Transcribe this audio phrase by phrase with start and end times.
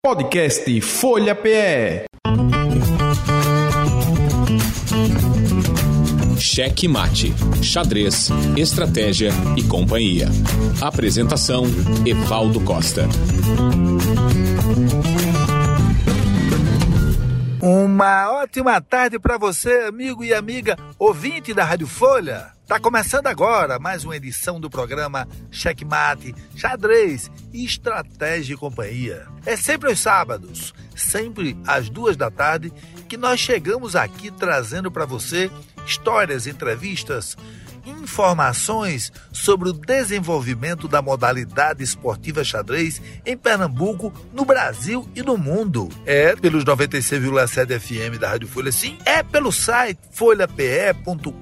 [0.00, 2.04] Podcast Folha PE.
[6.38, 10.28] Cheque Mate, Xadrez, Estratégia e Companhia.
[10.80, 11.64] Apresentação:
[12.06, 13.08] Evaldo Costa.
[17.60, 22.52] Uma ótima tarde para você, amigo e amiga ouvinte da Rádio Folha.
[22.68, 29.26] Tá começando agora mais uma edição do programa Checkmate, Xadrez, Estratégia e Companhia.
[29.44, 32.72] É sempre aos sábados, sempre às duas da tarde,
[33.08, 35.50] que nós chegamos aqui trazendo para você
[35.84, 37.36] histórias, entrevistas,
[37.88, 45.88] informações sobre o desenvolvimento da modalidade esportiva xadrez em Pernambuco, no Brasil e no mundo.
[46.04, 51.32] É pelos 96,7 FM da Rádio Folha, sim, é pelo site folhape.com.br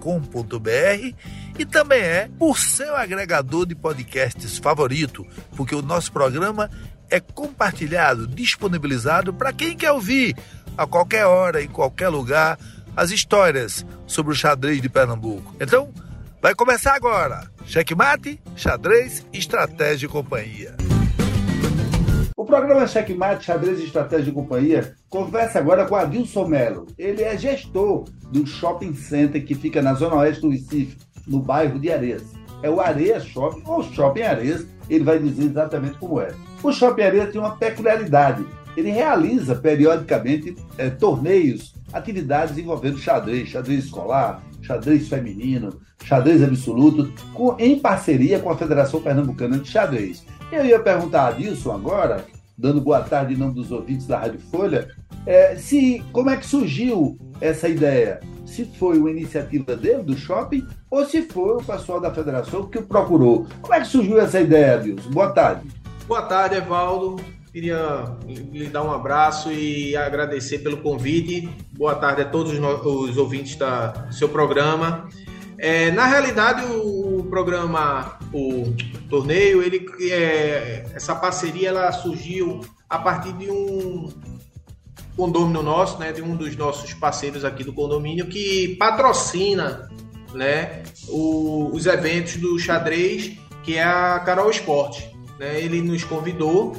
[1.58, 6.70] e também é por seu agregador de podcasts favorito, porque o nosso programa
[7.08, 10.36] é compartilhado, disponibilizado para quem quer ouvir
[10.76, 12.58] a qualquer hora, em qualquer lugar,
[12.96, 15.54] as histórias sobre o xadrez de Pernambuco.
[15.60, 15.92] Então,
[16.46, 17.50] vai começar agora.
[17.64, 20.76] Checkmate, xadrez, estratégia e companhia.
[22.36, 26.86] O programa Checkmate, xadrez, estratégia e companhia conversa agora com Adilson Melo.
[26.96, 31.80] Ele é gestor do shopping center que fica na zona oeste do Recife, no bairro
[31.80, 32.22] de Areias.
[32.62, 36.32] É o Areia Shopping ou Shopping Areias, ele vai dizer exatamente como é.
[36.62, 38.46] O Shopping Areias tem uma peculiaridade.
[38.76, 47.56] Ele realiza periodicamente é, torneios atividades envolvendo xadrez, xadrez escolar, xadrez feminino, xadrez absoluto, com,
[47.58, 50.24] em parceria com a Federação Pernambucana de Xadrez.
[50.50, 52.24] Eu ia perguntar a Adilson agora,
[52.56, 54.88] dando boa tarde em nome dos ouvintes da Rádio Folha,
[55.26, 58.20] é, se como é que surgiu essa ideia?
[58.44, 62.78] Se foi uma iniciativa dele, do shopping, ou se foi o pessoal da federação que
[62.78, 63.46] o procurou.
[63.60, 65.10] Como é que surgiu essa ideia, Adilson?
[65.10, 65.68] Boa tarde.
[66.06, 67.35] Boa tarde, Evaldo.
[67.56, 71.48] Queria lhe dar um abraço e agradecer pelo convite.
[71.72, 75.08] Boa tarde a todos os, ouvintes do seu programa.
[75.56, 78.74] É, na realidade, o, o, programa, o
[79.08, 84.10] torneio, ele, é, essa parceria ela surgiu a partir de um
[85.16, 89.88] condomínio nosso, né, de um dos nossos parceiros aqui do condomínio que patrocina,
[90.34, 95.10] né, o, os eventos do xadrez, que é a Carol Esporte.
[95.38, 96.76] Né, ele nos convidou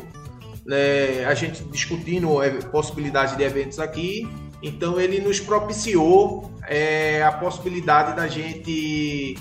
[0.67, 4.28] né, a gente discutindo é, possibilidade de eventos aqui.
[4.61, 9.38] Então ele nos propiciou é, a possibilidade da gente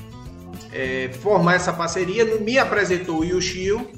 [0.72, 2.24] é, formar essa parceria.
[2.38, 3.90] Me apresentou o Yushio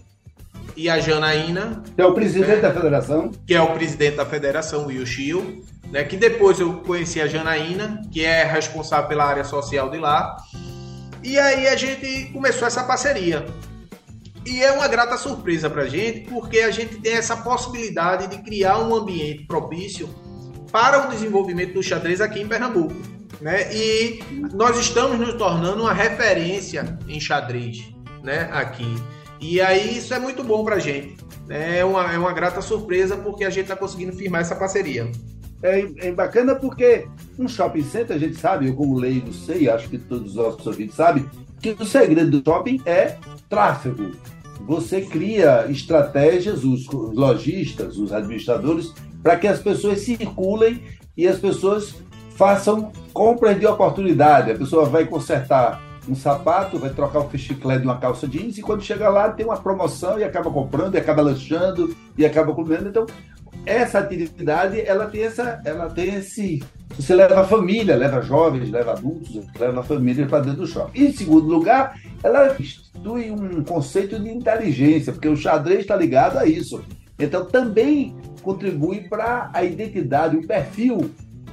[0.75, 1.83] e a Janaína.
[1.95, 3.31] Que é o presidente da federação.
[3.47, 5.63] Que é o presidente da federação, o Yushio.
[5.91, 10.37] Né, que depois eu conheci a Janaína, que é responsável pela área social de lá.
[11.23, 13.45] E aí a gente começou essa parceria.
[14.49, 18.43] E é uma grata surpresa para a gente, porque a gente tem essa possibilidade de
[18.43, 20.09] criar um ambiente propício
[20.73, 22.95] para o desenvolvimento do xadrez aqui em Pernambuco.
[23.43, 23.71] Né?
[23.75, 24.21] E
[24.55, 27.93] nós estamos nos tornando uma referência em xadrez
[28.25, 28.49] né?
[28.51, 28.97] aqui.
[29.39, 31.19] E aí isso é muito bom para a gente.
[31.47, 31.81] Né?
[31.81, 35.13] É uma, é uma grata surpresa porque a gente está conseguindo firmar essa parceria.
[35.63, 37.07] É, é, bacana porque
[37.39, 40.67] um shopping center, a gente sabe, eu como leigo sei, acho que todos os nossos
[40.67, 41.29] ouvintes sabem,
[41.61, 44.13] que o segredo do shopping é tráfego
[44.67, 48.93] você cria estratégias, os lojistas, os administradores,
[49.23, 50.83] para que as pessoas circulem
[51.17, 51.95] e as pessoas
[52.37, 54.51] façam compras de oportunidade.
[54.51, 58.63] A pessoa vai consertar um sapato, vai trocar o chiclete de uma calça jeans e
[58.63, 62.89] quando chega lá tem uma promoção e acaba comprando, e acaba lanchando e acaba comendo.
[62.89, 63.07] Então,
[63.67, 66.63] essa atividade, ela tem essa, ela tem esse
[66.97, 70.99] você leva a família, leva jovens, leva adultos, leva a família para dentro do shopping.
[71.01, 76.39] E, em segundo lugar, ela institui um conceito de inteligência, porque o xadrez está ligado
[76.39, 76.83] a isso.
[77.19, 81.11] Então, também contribui para a identidade, o perfil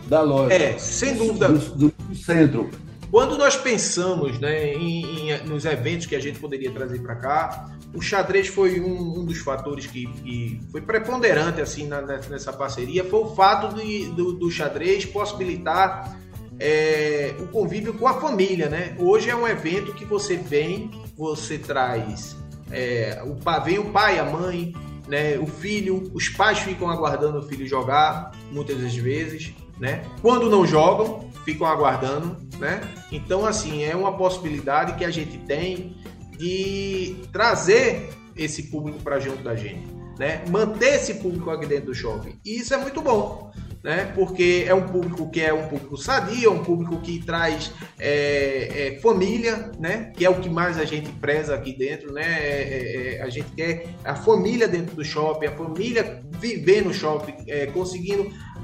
[0.08, 0.54] da loja.
[0.54, 1.50] É, sem dúvida.
[1.50, 2.70] Do, do, do centro.
[3.12, 7.70] Quando nós pensamos né, em, em, nos eventos que a gente poderia trazer para cá,
[7.94, 13.04] o xadrez foi um, um dos fatores que, que, foi preponderante assim na, nessa parceria.
[13.04, 16.18] Foi o fato de, do, do xadrez possibilitar
[16.60, 18.96] é, o convívio com a família, né?
[19.00, 22.36] Hoje é um evento que você vem, você traz
[22.72, 24.74] é, o, vem o pai, a mãe,
[25.08, 25.38] né?
[25.38, 30.04] O filho, os pais ficam aguardando o filho jogar muitas das vezes, né?
[30.22, 32.82] Quando não jogam, ficam aguardando, né?
[33.12, 35.96] Então assim é uma possibilidade que a gente tem
[36.38, 39.88] de trazer esse público para junto da gente,
[40.20, 40.44] né?
[40.50, 42.38] Manter esse público aqui dentro do shopping.
[42.44, 43.52] E isso é muito bom.
[43.86, 44.12] né?
[44.16, 48.96] Porque é um público que é um público sadio, é um público que traz é,
[48.96, 50.12] é, família, né?
[50.18, 52.24] Que é o que mais a gente preza aqui dentro, né?
[52.24, 56.92] É, é, é a gente quer a família dentro do shopping, a família viver no
[56.92, 57.36] shopping,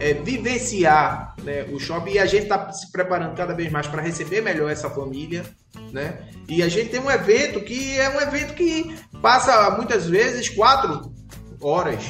[0.02, 4.02] é, vivenciar né, o shopping e a gente está se preparando cada vez mais para
[4.02, 5.44] receber melhor essa família,
[5.92, 6.28] né?
[6.48, 11.14] E a gente tem um evento que é um evento que passa muitas vezes quatro
[11.62, 12.04] horas,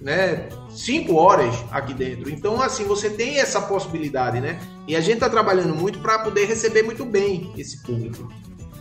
[0.00, 0.48] né?
[0.70, 2.30] cinco horas aqui dentro.
[2.30, 4.58] Então, assim, você tem essa possibilidade, né?
[4.86, 8.32] E a gente está trabalhando muito para poder receber muito bem esse público.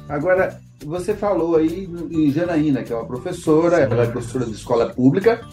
[0.07, 3.93] Agora, você falou aí em Janaína, que é uma professora, Sim.
[3.93, 5.45] ela é professora de escola pública,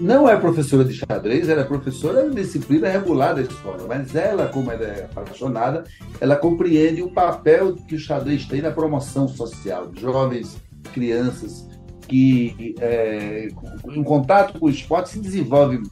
[0.00, 4.46] não é professora de xadrez, ela é professora de disciplina regular da escola, mas ela,
[4.46, 5.84] como ela é apaixonada,
[6.20, 10.56] ela compreende o papel que o xadrez tem na promoção social de jovens,
[10.92, 11.66] crianças,
[12.06, 13.48] que é,
[13.90, 15.82] em contato com o esporte se desenvolve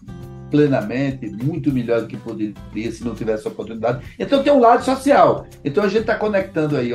[0.51, 4.05] plenamente, muito melhor do que poderia se não tivesse oportunidade.
[4.19, 5.47] Então tem um lado social.
[5.65, 6.93] Então a gente está conectando aí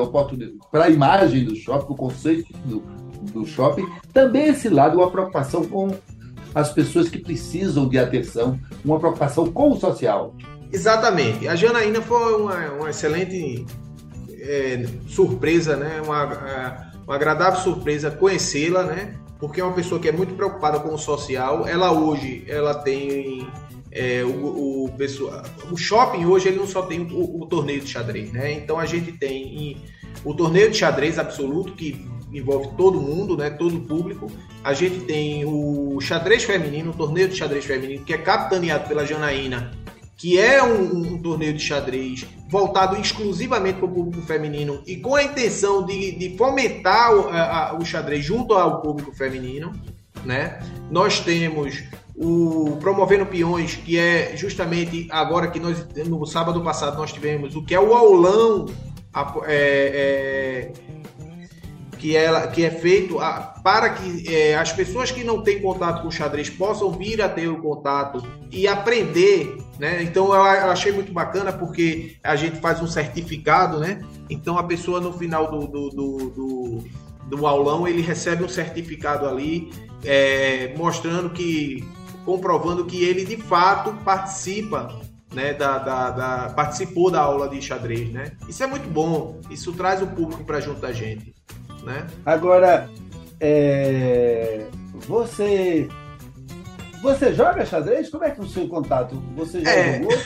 [0.72, 2.82] para a imagem do shopping, o conceito do,
[3.34, 5.92] do shopping, também esse lado, uma preocupação com
[6.54, 10.36] as pessoas que precisam de atenção, uma preocupação com o social.
[10.72, 11.48] Exatamente.
[11.48, 13.66] A Janaína foi uma, uma excelente
[14.40, 16.02] é, surpresa, né?
[16.04, 19.16] Uma, é, uma agradável surpresa conhecê-la, né?
[19.40, 21.68] Porque é uma pessoa que é muito preocupada com o social.
[21.68, 23.48] Ela hoje, ela tem
[23.92, 27.90] é, o, o, pessoal, o shopping hoje ele não só tem o, o, torneio de
[27.90, 28.54] xadrez, né?
[28.54, 29.78] Então a gente tem
[30.24, 33.50] o torneio de xadrez absoluto que envolve todo mundo, né?
[33.50, 34.32] Todo o público.
[34.64, 39.06] A gente tem o xadrez feminino, o torneio de xadrez feminino que é capitaneado pela
[39.06, 39.72] Janaína
[40.22, 45.16] que é um, um, torneio de xadrez voltado exclusivamente para o público feminino e com
[45.16, 49.74] a intenção de, de fomentar o, a, o, xadrez junto ao público feminino,
[50.24, 50.60] né?
[50.92, 51.82] Nós temos
[52.16, 57.66] o Promovendo Peões, que é justamente agora que nós, no sábado passado, nós tivemos o
[57.66, 58.68] que é o aulão
[59.48, 60.72] é, é,
[62.02, 66.02] que é, que é feito a, para que é, as pessoas que não têm contato
[66.02, 70.02] com o xadrez possam vir a ter o contato e aprender, né?
[70.02, 74.02] Então eu, eu achei muito bacana porque a gente faz um certificado, né?
[74.32, 76.84] Então a pessoa no final do, do, do, do,
[77.28, 79.72] do aulão ele recebe um certificado ali
[80.04, 81.88] é, mostrando que
[82.26, 85.00] comprovando que ele de fato participa
[85.32, 88.32] né, da, da, da, participou da aula de xadrez, né?
[88.50, 91.32] Isso é muito bom, isso traz o público para junto da gente
[91.84, 92.08] né?
[92.26, 92.90] Agora,
[93.40, 94.66] é...
[95.08, 95.88] você
[97.02, 98.10] você joga xadrez?
[98.10, 99.16] Como é que é o seu contato?
[99.36, 99.98] Você já é...
[100.00, 100.18] jogou?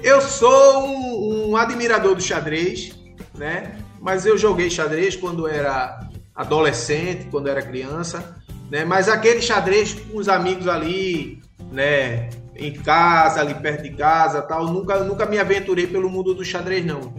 [0.00, 2.96] Eu sou um, um, admirador do xadrez,
[3.34, 3.76] né?
[4.00, 8.40] Mas eu joguei xadrez quando era adolescente, quando era criança,
[8.70, 8.84] né?
[8.84, 11.42] Mas aquele xadrez com os amigos ali,
[11.72, 12.30] né?
[12.54, 14.68] Em casa, ali perto de casa, tal.
[14.68, 17.12] Nunca, nunca me aventurei pelo mundo do xadrez, não.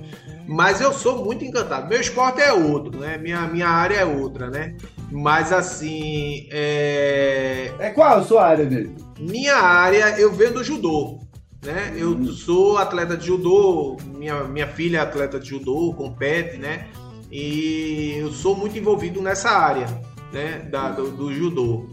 [0.50, 1.88] Mas eu sou muito encantado.
[1.88, 3.20] Meu esporte é outro, né?
[3.20, 4.76] Minha, minha área é outra, né?
[5.12, 6.48] Mas assim.
[6.50, 8.96] É, é qual a sua área mesmo?
[9.20, 11.20] Minha área, eu venho do judô.
[11.64, 11.94] Né?
[11.96, 12.26] Eu hum.
[12.32, 16.88] sou atleta de judô, minha, minha filha é atleta de judô, compete, né?
[17.32, 19.86] E eu sou muito envolvido nessa área,
[20.34, 20.68] né?
[20.72, 21.86] Da, do, do judô.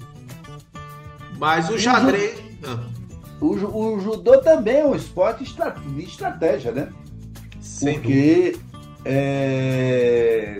[1.38, 2.43] Mas o xadrez.
[2.67, 2.79] Ah.
[3.38, 6.88] O, o, judô também é um esporte de estratégia, né?
[7.81, 8.57] Porque
[9.05, 10.59] é,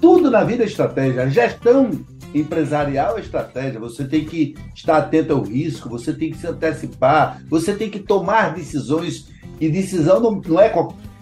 [0.00, 1.22] tudo na vida é estratégia.
[1.22, 1.90] A gestão
[2.34, 3.80] empresarial é estratégia.
[3.80, 7.98] Você tem que estar atento ao risco, você tem que se antecipar, você tem que
[7.98, 9.28] tomar decisões.
[9.60, 10.72] E decisão não, não é.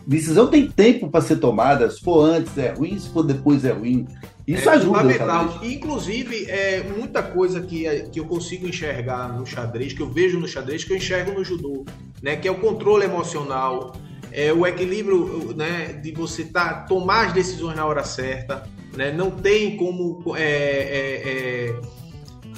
[0.07, 1.89] Decisão tem tempo para ser tomada.
[1.91, 4.07] Se for antes é ruim, se for depois é ruim.
[4.47, 4.99] Isso é ajuda.
[4.99, 5.61] Fundamental.
[5.63, 10.41] Inclusive, é muita coisa que, é, que eu consigo enxergar no xadrez, que eu vejo
[10.41, 11.85] no xadrez, que eu enxergo no judô,
[12.21, 12.37] né?
[12.37, 13.93] Que é o controle emocional,
[14.33, 19.13] é, o equilíbrio né, de você tá, tomar as decisões na hora certa, né?
[19.13, 20.35] não tem como.
[20.37, 21.81] É, é, é,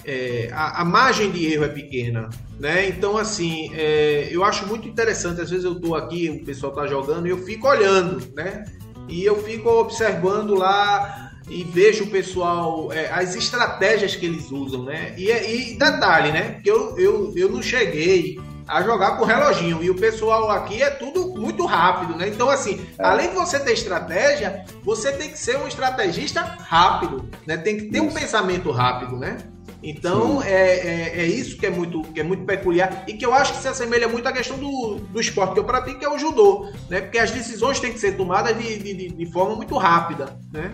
[0.07, 2.31] é, a, a, margem de erro é pequena.
[2.59, 2.89] Né?
[2.89, 5.41] Então, assim, é, eu acho muito interessante.
[5.41, 8.65] Às vezes eu estou aqui, o pessoal está jogando e eu fico olhando, né?
[9.09, 15.15] E eu fico observando lá e vejo o pessoal, as estratégias que eles usam, né?
[15.19, 16.61] E, e detalhe, né?
[16.63, 19.83] Que eu, eu, eu não cheguei a jogar com reloginho.
[19.83, 22.29] E o pessoal aqui é tudo muito rápido, né?
[22.29, 23.05] Então, assim, é.
[23.05, 27.57] além de você ter estratégia, você tem que ser um estrategista rápido, né?
[27.57, 28.07] Tem que ter isso.
[28.07, 29.39] um pensamento rápido, né?
[29.87, 33.35] Então, é, é, é, isso que é, muito, que é muito peculiar e que eu
[33.35, 36.09] acho que se assemelha muito à questão do, do esporte que eu pratico, que é
[36.09, 37.03] o judô, né?
[37.03, 40.73] Porque as decisões têm que ser tomadas de, de, de forma muito rápida, né?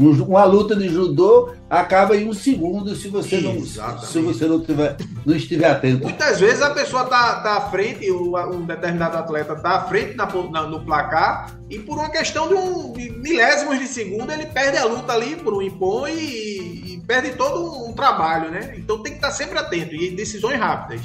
[0.00, 4.96] Uma luta de judô acaba em um segundo se você não, se você não, tiver,
[5.26, 6.04] não estiver atento.
[6.04, 10.26] Muitas vezes a pessoa está tá à frente, um determinado atleta está à frente na,
[10.26, 14.78] na, no placar, e por uma questão de, um, de milésimos de segundo, ele perde
[14.78, 18.74] a luta ali por um impõe e, e perde todo um trabalho, né?
[18.78, 21.02] Então tem que estar tá sempre atento e decisões rápidas.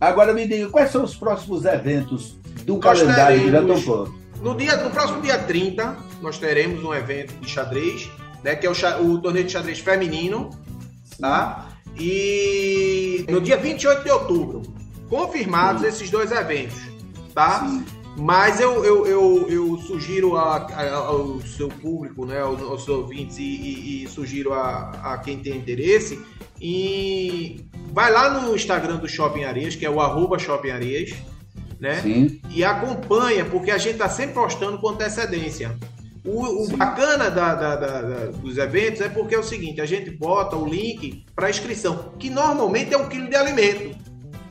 [0.00, 4.10] Agora me diga, quais são os próximos eventos do nós calendário de Jatopã?
[4.40, 8.10] No, dia, no próximo dia 30, nós teremos um evento de xadrez,
[8.42, 10.50] né, que é o, o torneio de xadrez feminino,
[11.20, 11.68] tá?
[11.98, 14.62] E no dia 28 de outubro,
[15.08, 15.88] confirmados Sim.
[15.88, 16.80] esses dois eventos,
[17.34, 17.60] tá?
[17.60, 17.84] Sim.
[18.16, 23.38] Mas eu, eu, eu, eu sugiro a, a, ao seu público, né, aos, aos ouvintes,
[23.38, 26.20] e, e, e sugiro a, a, quem tem interesse,
[26.60, 31.14] e vai lá no Instagram do Shopping Areias, que é o arroba Shopping Areias,
[31.78, 32.00] né?
[32.00, 32.40] Sim.
[32.50, 35.78] E acompanha, porque a gente está sempre postando com antecedência.
[36.28, 40.10] O, o bacana da, da, da, dos eventos é porque é o seguinte: a gente
[40.10, 43.96] bota o link para inscrição, que normalmente é um quilo de alimento.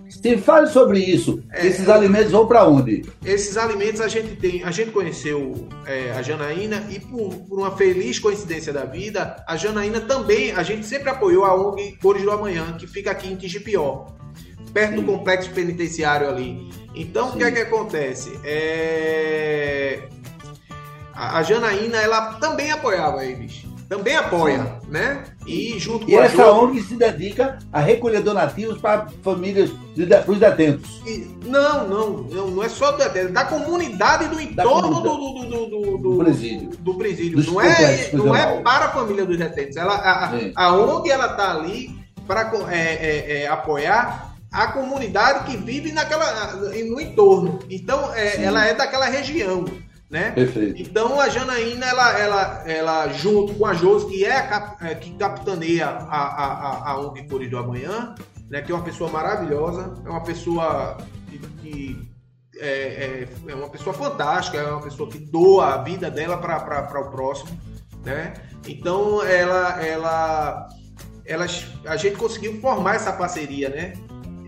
[0.09, 1.43] Se fale sobre isso.
[1.51, 3.05] É, esses alimentos vão para onde?
[3.23, 7.75] Esses alimentos a gente tem, a gente conheceu é, a Janaína e por, por, uma
[7.75, 12.31] feliz coincidência da vida, a Janaína também, a gente sempre apoiou a ONG Cores do
[12.31, 14.05] Amanhã, que fica aqui em Tigipió,
[14.73, 14.95] perto Sim.
[15.01, 16.69] do complexo penitenciário ali.
[16.95, 17.35] Então, Sim.
[17.35, 18.39] o que é que acontece?
[18.43, 20.07] É...
[21.17, 25.23] A, a Janaína, ela também apoiava eles também apoia, né?
[25.45, 29.71] E junto com e essa a ONG se dedica a recolher donativos para famílias
[30.27, 31.01] os detentos.
[31.05, 35.45] E, não, não, não, não é só do detento, da comunidade do entorno do, do,
[35.45, 36.69] do, do, do, presídio.
[36.79, 37.51] Do presídio.
[37.51, 39.77] não é, não é para a família dos detentos.
[39.77, 41.97] Ela, a, a ONG ela está ali
[42.27, 47.59] para é, é, é, apoiar a comunidade que vive naquela, no entorno.
[47.69, 49.65] Então, é, ela é daquela região
[50.09, 50.31] né?
[50.31, 50.81] Perfeito.
[50.81, 55.11] Então a Janaína, ela, ela, ela junto com a Josi, que é, a, é, que
[55.15, 58.15] capitaneia a, a, a ONG Cores do Amanhã,
[58.49, 58.61] né?
[58.61, 60.97] Que é uma pessoa maravilhosa, é uma pessoa
[61.29, 62.09] que, que
[62.59, 67.01] é, é, é, uma pessoa fantástica, é uma pessoa que doa a vida dela para
[67.01, 67.59] o próximo,
[68.05, 68.33] né?
[68.65, 70.69] Então ela, ela,
[71.25, 73.93] elas, a gente conseguiu formar essa parceria, né?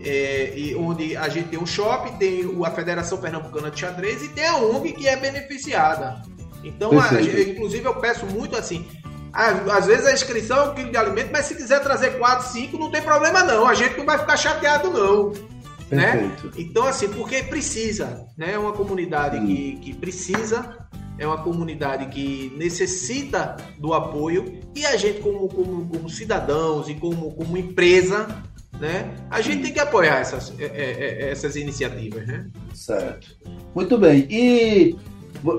[0.02, 4.28] É, e onde a gente tem um shopping, tem a Federação Pernambucana de Xadrez e
[4.28, 6.22] tem a ONG que é beneficiada.
[6.64, 8.86] Então, a, inclusive, eu peço muito assim.
[9.32, 12.76] Às vezes a inscrição é um quilo de alimento, mas se quiser trazer 4, 5,
[12.78, 13.66] não tem problema não.
[13.66, 15.32] A gente não vai ficar chateado, não.
[15.90, 16.36] Né?
[16.56, 18.52] Então, assim, porque precisa, né?
[18.52, 20.78] É uma comunidade que, que precisa,
[21.18, 26.94] é uma comunidade que necessita do apoio e a gente, como, como, como cidadãos e
[26.94, 28.26] como, como empresa,
[28.80, 29.14] né?
[29.30, 32.46] A gente tem que apoiar essas, é, é, é, essas iniciativas, né?
[32.74, 33.36] Certo.
[33.74, 34.26] Muito bem.
[34.30, 34.96] E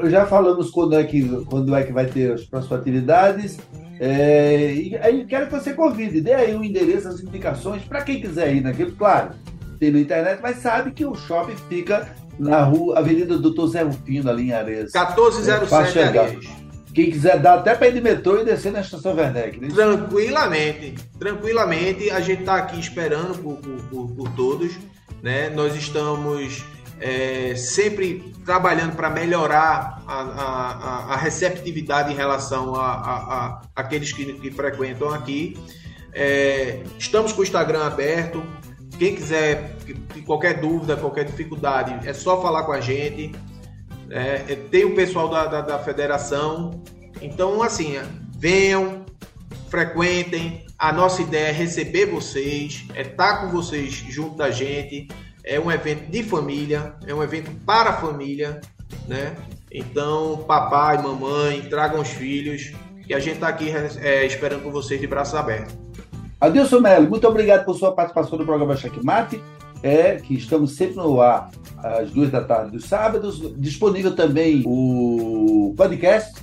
[0.10, 3.60] já falamos quando é que, quando é que vai ter as próximas atividades.
[4.00, 8.20] É, e aí quero que você convide, dê aí o endereço, as indicações, para quem
[8.20, 9.36] quiser ir naquilo, claro,
[9.80, 12.10] tem na internet, mas sabe que o shopping fica
[12.40, 14.92] na rua, Avenida Doutor Zé Rufino, ali em Areias.
[14.92, 16.46] 1407 é, Areias.
[16.93, 19.60] Quem quiser dar até para ir de metrô e descer na estação Werneck.
[19.60, 19.69] Né?
[19.74, 22.10] Tranquilamente, tranquilamente.
[22.10, 24.77] A gente está aqui esperando por, por, por, todos.
[25.24, 25.50] Né?
[25.50, 26.65] Nós estamos
[27.00, 34.33] é, sempre trabalhando para melhorar a, a, a, receptividade em relação a, a, aqueles que,
[34.33, 35.57] que, frequentam aqui.
[36.13, 38.43] É, estamos com o Instagram aberto.
[39.00, 39.77] Quem quiser,
[40.25, 43.31] qualquer dúvida, qualquer dificuldade, é só falar com a gente.
[44.12, 46.84] É, tem o pessoal da, da, da federação.
[47.22, 47.94] Então, assim,
[48.38, 49.06] venham,
[49.70, 50.65] frequentem.
[50.77, 55.08] A nossa ideia é receber vocês, é estar com vocês junto da gente.
[55.44, 58.60] É um evento de família, é um evento para a família,
[59.08, 59.36] né?
[59.72, 62.74] Então, papai, mamãe, tragam os filhos,
[63.08, 65.75] que a gente está aqui é, esperando por vocês de braços abertos.
[66.39, 69.41] Adilson Melo, muito obrigado por sua participação no programa Checkmate
[69.83, 73.41] é que estamos sempre no ar às duas da tarde dos sábados.
[73.57, 76.41] Disponível também o podcast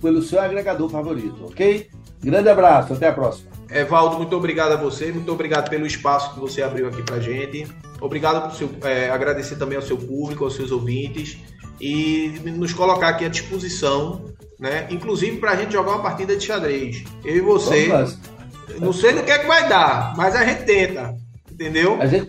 [0.00, 1.88] pelo seu agregador favorito, ok?
[2.22, 3.50] Grande abraço, até a próxima.
[3.70, 7.66] Evaldo, muito obrigado a você, muito obrigado pelo espaço que você abriu aqui pra gente.
[8.00, 11.38] Obrigado por seu, é, agradecer também ao seu público, aos seus ouvintes
[11.80, 14.24] e nos colocar aqui à disposição,
[14.58, 14.86] né?
[14.90, 17.04] Inclusive para a gente jogar uma partida de xadrez.
[17.24, 17.88] Eu e você.
[18.80, 21.14] Não sei no que é que vai dar, mas a gente tenta,
[21.50, 21.96] entendeu?
[22.00, 22.26] A gente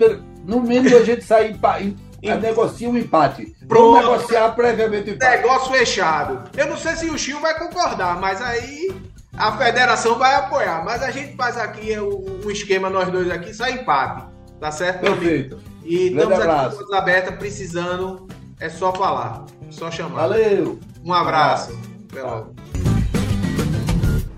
[0.47, 3.53] no mínimo a gente sai em, negocia um empate.
[3.67, 4.01] Pronto.
[4.01, 5.37] Vamos negociar previamente o empate.
[5.37, 6.49] Negócio fechado.
[6.57, 8.95] Eu não sei se o Chil vai concordar, mas aí
[9.37, 10.83] a federação vai apoiar.
[10.85, 14.25] Mas a gente faz aqui um esquema, nós dois aqui, sai empate.
[14.59, 15.01] Tá certo?
[15.01, 15.59] Perfeito.
[15.83, 16.75] E Grande estamos abraço.
[16.77, 18.27] aqui com aberta, precisando.
[18.59, 19.45] É só falar.
[19.67, 20.21] É só chamar.
[20.21, 20.79] Valeu.
[21.05, 21.71] Um abraço.
[21.71, 21.97] Um abraço.
[22.09, 22.55] Até logo.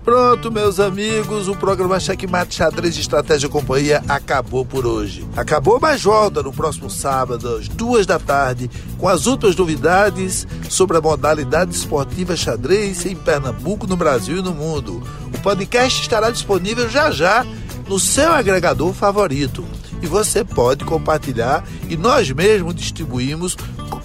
[0.04, 5.26] Pronto, meus amigos, o programa Checkmate Xadrez de Estratégia e Companhia acabou por hoje.
[5.36, 10.96] Acabou, mas volta no próximo sábado, às duas da tarde, com as últimas novidades sobre
[10.96, 15.02] a modalidade esportiva xadrez em Pernambuco, no Brasil e no mundo.
[15.34, 17.44] O podcast estará disponível já já
[17.86, 19.62] no seu agregador favorito.
[20.00, 23.54] E você pode compartilhar e nós mesmos distribuímos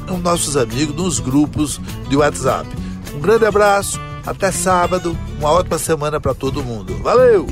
[0.06, 2.68] com nossos amigos nos grupos de WhatsApp.
[3.16, 6.96] Um grande abraço até sábado, uma ótima semana para todo mundo.
[6.98, 7.46] Valeu!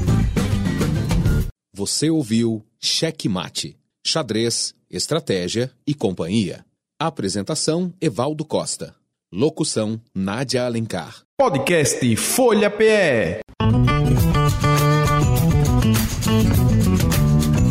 [1.75, 6.65] Você ouviu Cheque Mate, xadrez, estratégia e companhia.
[6.99, 8.95] Apresentação Evaldo Costa.
[9.31, 11.23] Locução Nádia Alencar.
[11.37, 13.41] Podcast Folha PE.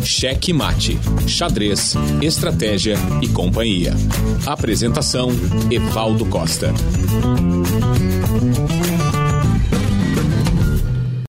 [0.03, 3.93] Cheque Mate, xadrez, estratégia e companhia.
[4.45, 5.29] Apresentação
[5.71, 6.73] Evaldo Costa.